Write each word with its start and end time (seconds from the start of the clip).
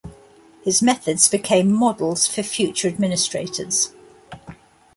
His 0.63 0.81
methods 0.81 1.27
became 1.27 1.71
models 1.71 2.25
for 2.25 2.41
future 2.41 2.87
administrators. 2.87 3.93